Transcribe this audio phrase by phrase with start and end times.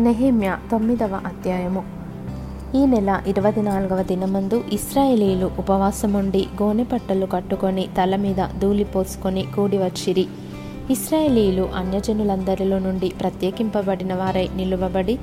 [0.00, 1.84] నెహెమ్య తొమ్మిదవ అధ్యాయము.
[2.74, 10.26] ఈ నెల ఇరవై నాలుగవ దినమందు ఇస్రాయేలీలు ఉపవాసముండి గోనెపట్టలు కట్టుకొని తల మీద ధూళి పోసుకొని కూడి వచ్చిరి.
[10.90, 15.18] ఇస్రాయేలీలు అన్యజనులందరిలో నుండి ప్రత్యేకింపబడిన వారై నిలువబడి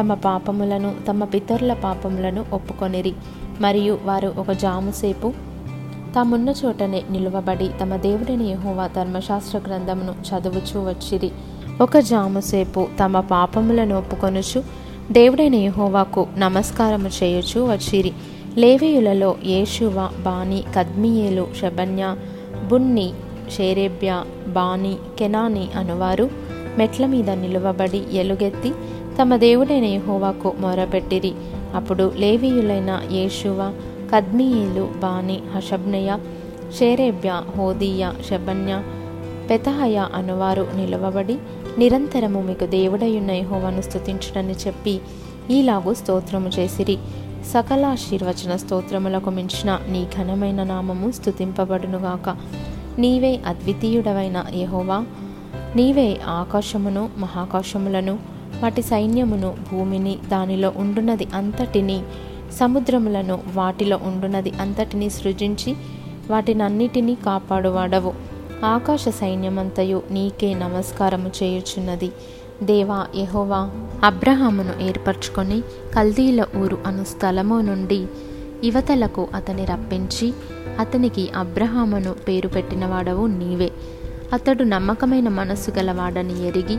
[0.00, 3.12] తమ పాపములను తమ పితరుల పాపములను ఒప్పుకొనిరి.
[3.60, 5.32] మరియు వారు ఒక జాముసేపు
[6.14, 11.30] తామున్న చోటనే నిలువబడి తమ దేవుడిని యహోవా ధర్మశాస్త్ర గ్రంథమును చదువుచూ వచ్చిరి.
[11.80, 14.62] ఒక జాముసేపు తమ పాపములను ఒప్పుకొనుచు
[15.12, 18.12] దేవుడైన యహోవాకు నమస్కారము చేయొచ్చు వచ్చిరి.
[18.58, 22.16] లేవీయులలో యేషువ బాని కద్మియేలు షబన్య
[22.68, 23.12] బున్ని
[23.56, 26.30] షేరేబ్య బాని కెనాని అనువారు
[26.78, 28.72] మెట్ల మీద నిలువబడి ఎలుగెత్తి
[29.20, 31.32] తమ దేవుడైన యహోవాకు మొరపెట్టిరి.
[31.74, 33.72] అప్పుడు లేవీయులైన యేషువ
[34.14, 36.16] కద్మియేలు బాని హషబ్నయ
[36.78, 38.82] షేరేబ్య హోదీయ షబన్య
[39.50, 41.38] పెతహయ అనువారు నిలవబడి
[41.78, 45.00] నిరంతరము మీకు దేవుడయున్న యహోవాను స్తుతించుడని చెప్పి
[45.50, 46.98] ఈలాగు స్తోత్రము చేసిరి.
[47.54, 52.36] సకల ఆశీర్వచన స్తోత్రములకు మించిన నీ ఘనమైన నామము స్థుతింపబడునుగాక
[52.98, 55.04] నీవే అద్వితీయుడవైన యహోవా.
[55.76, 58.18] నీవే ఆకాశమును మహాకాశములను
[58.62, 62.02] వాటి సైన్యమును భూమిని దానిలో ఉండున్నది అంతటిని
[62.52, 65.76] సముద్రములను వాటిలో ఉండున్నది అంతటిని సృజించి
[66.30, 68.33] వాటినన్నిటినీ కాపాడువాడవు.
[68.64, 72.12] ఆకాశ సైన్యమంతయు నీకే నమస్కారము చేయుచున్నది.
[72.62, 73.70] దేవా యహోవా
[74.04, 75.62] అబ్రహామును ఏర్పరచుకొని
[75.94, 78.06] కల్దీల ఊరు అను స్థలము నుండి
[78.64, 80.28] యువతలకు అతని రప్పించి
[80.80, 83.70] అతనికి అబ్రహామును పేరు పెట్టినవాడవు నీవే.
[84.32, 86.76] అతడు నమ్మకమైన మనస్సు గలవాడని ఎరిగి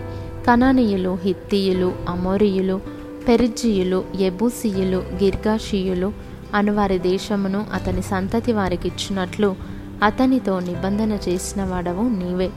[0.47, 2.81] కనానీయులు హిత్తీయులు అమోరియులు
[3.27, 6.09] పెరిజ్జీయులు ఎబూసియులు గిర్గాషియులు
[6.53, 12.49] అనువారి దేశమును అతని సంతతి వారికి ఇచ్చినట్లు అతనితో నిబంధన చేసిన వాడవు నీవే.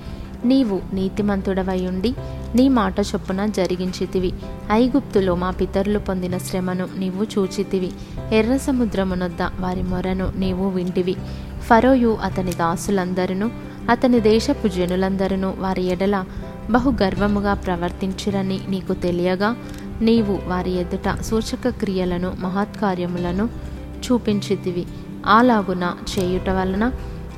[0.44, 2.14] నీవు నీతిమంతుడవై ఉండి
[2.54, 4.32] నీ మాట చొప్పున జరిగించితివి.
[4.72, 7.92] ఐగుప్తులో మా పితరులు పొందిన శ్రమను నీవు చూచితివి.
[8.32, 11.16] ఎర్ర సముద్రమునొద్ద వారి మొరను నీవు వింటివి.
[11.60, 13.50] ఫరోయు అతని దాసులందరూ
[13.90, 16.24] అతని దేశపు జనులందరూ వారి ఎడల
[16.70, 19.56] బహు గర్వముగా ప్రవర్తించిరని నీకు తెలియగా
[20.00, 23.48] నీవు వారి ఎదుట సూచక క్రియలను మహత్కార్యములను
[23.84, 24.86] చూపించితివి.
[25.26, 26.92] అలాగున చేయుట వలన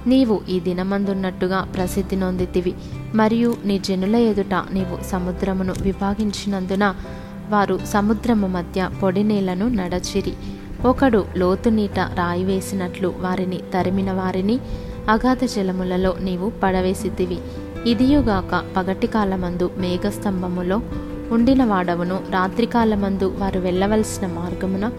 [0.07, 2.75] నీవు ఈ దినమందున్నట్టుగా ప్రసిద్ధి నొందితివి
[3.15, 6.95] మరియు నీ జనుల ఎదుట నీవు సముద్రమును విభాగించినందున
[7.51, 10.33] వారు సముద్రము మధ్య పొడి నీళ్ళను నడచిరి.
[10.87, 14.59] ఒకడు లోతు నీట రాయి వేసినట్లు వారిని తరిమిన వారిని
[15.09, 17.39] అగాధ జలములలో నీవు పడవేసితివి.
[17.87, 20.81] ఇదియుగాక పగటి కాలమందు మేఘస్తంభములో
[21.31, 24.91] ఉండిన వాడవును రాత్రికాలమందు వారు వెళ్ళవలసిన మార్గమున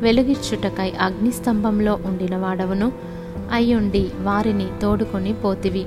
[0.00, 3.15] వెలుగిచ్చుటకై అగ్నిస్తంభంలో ఉండిన వాడవును
[3.52, 5.86] అయ్యుండి వారిని తోడుకొని పోతివి.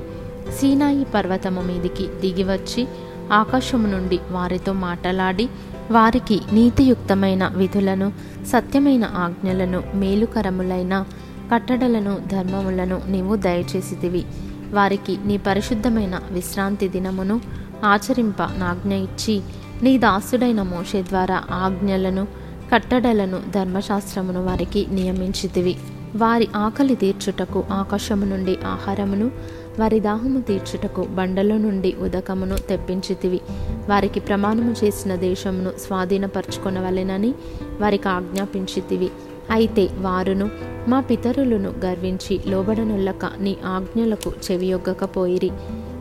[0.59, 2.87] సీనాయి పర్వతము మీదికి దిగివచ్చి
[3.33, 5.49] ఆకాశము నుండి వారితో మాటలాడి
[5.91, 8.13] వారికి నీతియుక్తమైన విధులను
[8.47, 11.05] సత్యమైన ఆజ్ఞలను మేలుకరములైన
[11.53, 14.25] కట్టడలను ధర్మములను నీవు దయచేసితివి.
[14.71, 17.41] వారికి నీ పరిశుద్ధమైన విశ్రాంతి దినమును
[17.85, 19.41] ఆచరింప నాజ్ఞ ఇచ్చి
[19.83, 22.27] నీ దాసుడైన మోషే ద్వారా ఆజ్ఞలను
[22.73, 25.75] కట్టడలను ధర్మశాస్త్రమును వారికి నియమించితివి.
[26.15, 29.31] వారి ఆకలి తీర్చుటకు ఆకాశము నుండి ఆహారమును
[29.79, 33.41] వారి దాహము తీర్చుటకు బండల నుండి ఉదకమును తెప్పించితివి.
[33.89, 37.33] వారికి ప్రమాణము చేసిన దేశమును స్వాధీనపరచుకొనవలెనని
[37.79, 39.11] వారికి ఆజ్ఞాపించితివి.
[39.51, 40.49] అయితే వారును
[40.87, 45.51] మా పితరులను గర్వించి లోబడనుల్లక నీ ఆజ్ఞలకు చెవియొగ్గకపోయిరి.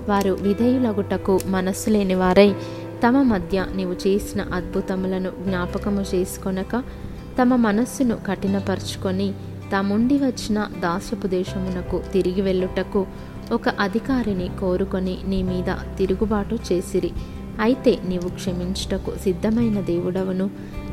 [0.08, 2.54] వారు విధేయులగుటకు మనస్సు లేని వారై
[3.06, 6.82] తమ మధ్య నీవు చేసిన అద్భుతములను జ్ఞాపకము చేసుకొనక
[7.42, 9.34] తమ మనస్సును కఠినపరుచుకొని
[9.72, 13.06] తాముండి వచ్చిన దాసపు దేశమునకు తిరిగి వెళ్ళుటకు
[13.52, 17.10] ఒక అధికారిని కోరుకొని నీ మీద తిరుగుబాటు చేసిరి.
[17.60, 20.50] అయితే నీవు క్షమించుటకు సిద్ధమైన దేవుడవును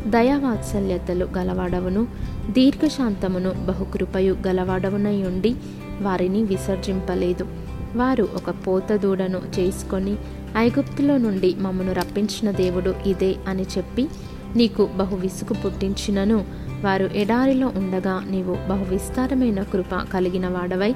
[0.08, 2.08] దయావాత్సల్యతలు గలవాడవును
[2.50, 5.56] దీర్ఘశాంతమును బహుకృపయు గలవాడవునై ఉండి
[6.02, 7.48] వారిని విసర్జింపలేదు.
[7.96, 10.16] వారు ఒక పోత దూడను చేసుకొని
[10.58, 14.10] ఐగుప్తులో నుండి మమ్మను రప్పించిన దేవుడు ఇదే అని చెప్పి
[14.56, 16.65] నీకు బహు విసుగు పుట్టించినను.
[16.84, 20.92] వారు ఎడారిలో ఉండగా నీవు బహు విస్తారమైన కృప కలిగిన వాడవై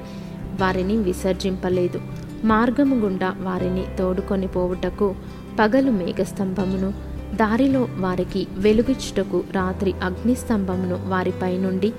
[0.60, 2.00] వారిని విసర్జింపలేదు.
[2.44, 5.14] మార్గము గుండా వారిని తోడుకొని పోవుటకు
[5.58, 6.90] పగలు మేఘస్తంభమును
[7.34, 11.92] దారిలో వారికి వెలుగుచుటకు రాత్రి అగ్నిస్తంభమును వారిపై నుండి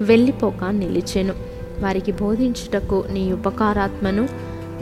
[0.00, 1.34] వెళ్ళిపోక నిలిచెను.
[1.80, 4.28] వారికి బోధించుటకు నీ ఉపకారాత్మను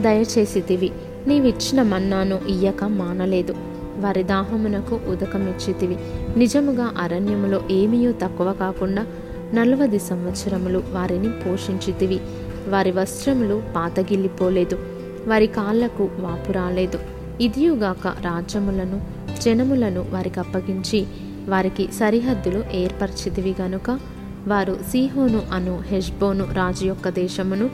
[0.01, 0.91] దయచేసితివి.
[1.27, 3.55] నీవిచ్చిన మన్నాను ఇయ్యక మానలేదు.
[3.99, 5.97] వారి దాహమునకు ఉదకమిచ్చితివి.
[6.37, 9.05] నిజముగా అరణ్యములో ఏమీయూ తక్కువ కాకుండా
[9.53, 12.19] నలవది సంవత్సరములు వారిని పోషించితివి.
[12.67, 14.79] వారి వస్త్రములు పాతగిల్లిపోలేదు.
[15.27, 16.99] వారి కాళ్ళకు వాపు రాలేదు.
[17.41, 19.01] ఇదియుగాక రాజ్యములను
[19.41, 21.05] జనములను వారికి అప్పగించి
[21.49, 23.99] వారికి సరిహద్దులు ఏర్పరిచితివి గనుక
[24.47, 27.69] వారు సీహోను అను హెష్బోను రాజు యొక్క దేశమును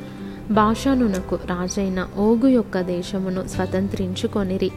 [0.52, 4.72] భాషానునకు రాజైన ఓగు యొక్క దేశమును స్వతంత్రించుకొనిరి.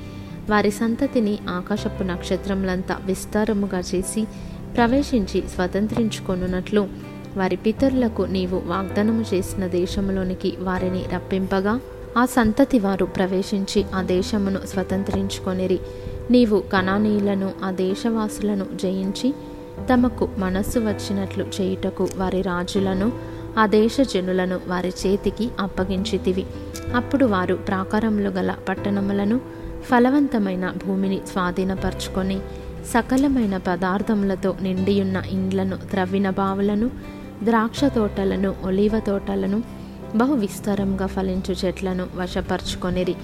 [0.48, 4.26] వారి సంతతిని ఆకాశపు నక్షత్రములంతా విస్తారముగా చేసి
[4.76, 6.88] ప్రవేశించి స్వతంత్రించుకొనున్నట్లు.
[7.36, 11.80] వారి పితరులకు నీవు వాగ్దానము చేసిన దేశములోనికి వారిని రప్పింపగా
[12.18, 15.78] ఆ సంతతి వారు ప్రవేశించి ఆ దేశమును స్వతంత్రించుకొనిరి.
[16.30, 19.34] నీవు కణానీయులను ఆ దేశవాసులను జయించి
[19.92, 23.12] తమకు మనస్సు వచ్చినట్లు చేయుటకు వారి రాజులను
[23.58, 26.46] ఆ దేశ జనులను వారి చేతికి అప్పగించితివి.
[26.94, 29.40] అప్పుడు వారు ప్రాకారములు గల పట్టణములను
[29.88, 32.40] ఫలవంతమైన భూమిని స్వాధీనపరచుకొని
[32.87, 36.90] సకలమైన పదార్థములతో నిండియున్న ఇండ్లను త్రవ్విన బావులను
[37.44, 39.62] ద్రాక్ష తోటలను ఒలీవ తోటలను
[40.17, 43.14] బహు విస్తారంగా ఫలించు చెట్లను వశపరుచుకొనిరి.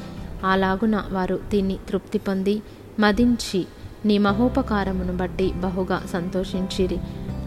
[0.44, 2.62] అలాగున వారు తిని తృప్తి పొంది
[3.00, 3.66] మదించి
[4.04, 6.98] నీ మహోపకారమును బట్టి బహుగా సంతోషించిరి.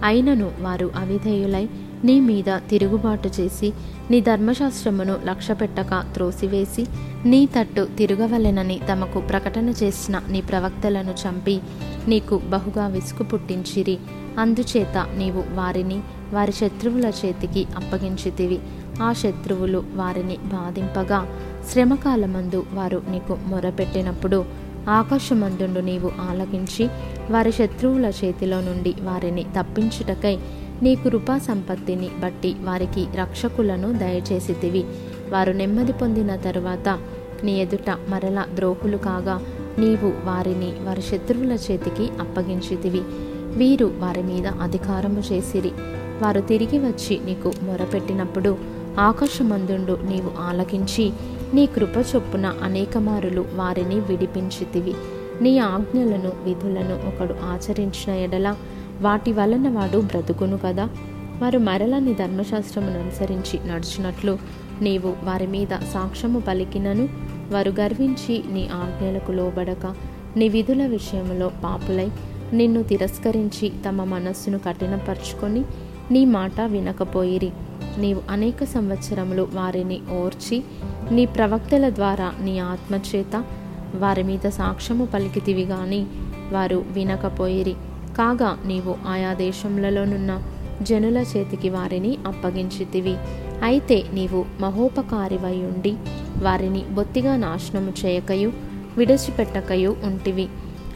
[0.04, 1.70] అయినను వారు అవిధేయులై
[2.04, 3.74] నీ మీద తిరుగుబాటు చేసి
[4.12, 6.86] నీ ధర్మశాస్త్రమును లక్ష్యపెట్టక త్రోసివేసి
[7.26, 11.62] నీ తట్టు తిరగవలెనని తమకు ప్రకటన చేసిన నీ ప్రవక్తలను చంపి
[12.08, 13.98] నీకు బహుగా విసుగు పుట్టించిరి.
[14.40, 16.00] అందుచేత నీవు వారిని
[16.34, 18.60] వారి శత్రువుల చేతికి అప్పగించితివి.
[19.02, 21.28] ఆ శత్రువులు వారిని బాధింపగా
[21.72, 24.46] శ్రమకాలమందు వారు నీకు మొరపెట్టినప్పుడు
[24.90, 26.90] ఆకాశమందుండు నీవు ఆలకించి
[27.30, 30.38] వారి శత్రువుల చేతిలో నుండి వారిని తప్పించుటకై
[30.84, 34.84] నీ కృపా సంపత్తిని బట్టి వారికి రక్షకులను దయచేసితివి.
[35.30, 37.00] వారు నెమ్మది పొందిన తరువాత
[37.44, 39.42] నీ ఎదుట మరల ద్రోహులు కాగా
[39.80, 43.02] నీవు వారిని వారి శత్రువుల చేతికి అప్పగించితివి.
[43.58, 45.72] వీరు వారి మీద అధికారము చేసిరి.
[46.22, 48.58] వారు తిరిగి వచ్చి నీకు మొరపెట్టినప్పుడు
[49.00, 51.12] ఆకాశమందుండు నీవు ఆలకించి
[51.54, 54.94] నీ కృప చొప్పున అనేకమారులు వారిని విడిపించితివి.
[55.42, 58.56] నీ ఆజ్ఞలను విధులను ఒకడు ఆచరించిన ఎడల
[59.02, 60.90] వాటి వలన వాడు బ్రతుకును కదా.
[61.42, 64.38] వారు మరలని ధర్మశాస్త్రమును అనుసరించి నడిచినట్లు
[64.82, 67.10] నీవు వారి మీద సాక్ష్యము పలికినను.
[67.52, 69.96] వారు గర్వించి నీ ఆజ్ఞలకు లోబడక
[70.38, 72.10] నీ విధుల విషయంలో పాపులై
[72.54, 75.64] నిన్ను తిరస్కరించి తమ మనస్సును కఠినపరుచుకొని
[76.12, 77.52] నీ మాట వినకపోయిరి.
[77.98, 80.64] నీవు అనేక సంవత్సరములు వారిని ఓర్చి
[81.12, 83.44] నీ ప్రవక్తల ద్వారా నీ ఆత్మచేత
[83.96, 86.06] వారి మీద సాక్ష్యము పలికితివి గాని
[86.52, 87.76] వారు వినకపోయిరి.
[88.18, 90.42] కాగా నీవు ఆయా దేశములలోనున్న
[90.82, 93.16] జనుల చేతికి వారిని అప్పగించితివి.
[93.64, 95.94] అయితే నీవు మహోపకారివై ఉండి
[96.44, 98.52] వారిని బొత్తిగా నాశనము చేయకయు
[98.98, 100.48] విడిచిపెట్టకయు ఉంటివి.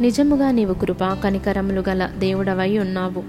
[0.02, 3.24] నిజముగా నీవు కృపా కనికరములు గల దేవుడవై ఉన్నావు.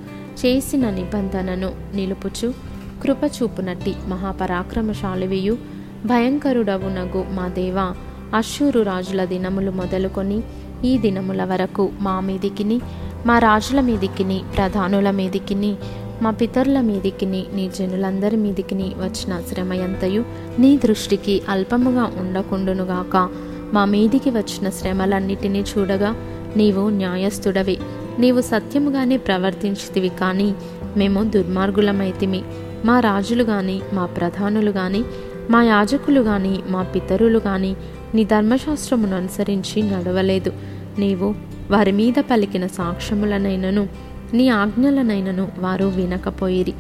[0.46, 2.54] చేసిన నిబంధనను నిలుపుచు
[3.02, 5.58] కృప చూపునట్టి మహాపరాక్రమశాలివియు
[6.06, 7.94] భయంకరుడవునగు మా దేవా
[8.34, 10.42] అశ్షూరు రాజుల దినములు మొదలుకొని
[10.84, 12.80] ఈ దినముల వరకు మా మీదికిని
[13.26, 15.76] మా రాజుల మీదికిని ప్రధానుల మీదికిని
[16.22, 20.24] మా పితరుల మీదికిని నీ జనులందరి మీదికిని వచ్చిన శ్రమయంతయు
[20.58, 23.28] నీ దృష్టికి అల్పముగా ఉండకుండునుగాక
[23.72, 26.16] మా మీదికి వచ్చిన శ్రమలన్నిటినీ చూడగా
[26.56, 27.78] నీవు న్యాయస్థుడవి.
[28.18, 30.54] నీవు సత్యముగానే ప్రవర్తించితివి కానీ
[30.96, 32.42] మేము దుర్మార్గులమైతిమి.
[32.84, 35.04] మా రాజులు గాని మా ప్రధానులు గాని
[35.50, 37.76] మా యాజకులు గాని మా పితరులు గాని
[38.14, 40.52] నీ ధర్మశాస్త్రమును అనుసరించి నడవలేదు.
[40.98, 41.34] నీవు
[41.72, 43.88] వారి మీద పలికిన సాక్ష్యములనైనను
[44.32, 46.74] నీ ఆజ్ఞలనైనను వారు వినకపోయిరి.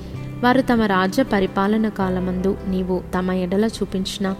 [0.44, 4.34] వారు తమ రాజ్య పరిపాలన కాలమందు నీవు తమ ఎడల చూపించిన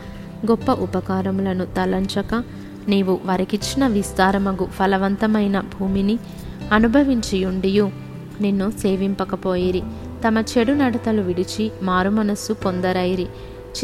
[0.51, 2.43] గొప్ప ఉపకారములను తలంచక
[2.89, 6.19] నీవు వారికిచ్చిన విస్తారమగు ఫలవంతమైన భూమిని
[6.73, 7.91] అనుభవించి ఉండియు
[8.41, 9.83] నిన్ను సేవింపకపోయిరి.
[10.29, 13.27] తమ చెడు నడతలు విడిచి మారుమనస్సు పొందరైరి.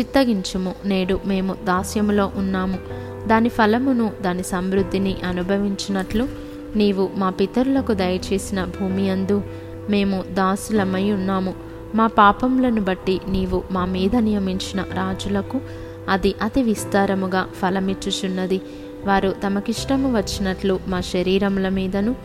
[0.01, 2.79] చిత్తగించుము నేడు మేము దాస్యములో ఉన్నాము.
[3.27, 9.43] దాని ఫలమును దాని సమృద్ధిని అనుభవించినట్లు నీవు మా పితరులకు దయచేసిన భూమి అందు
[9.91, 11.55] మేము దాసులమై ఉన్నాము.
[11.95, 15.61] మా పాపములను బట్టి నీవు మా మీద నియమించిన రాజులకు
[16.09, 18.61] అది అతి విస్తారముగా ఫలమిచ్చుచున్నది.
[19.05, 22.17] వారు తమకిష్టము వచ్చినట్లు మా శరీరముల మీదను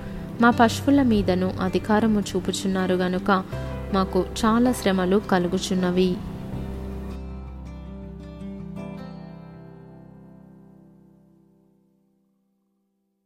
[0.41, 3.43] మా పశువుల మీదను అధికారము చూపుచున్నారు గనుక
[3.93, 6.15] మాకు చాలా శ్రమలు కలుగుచున్నవి.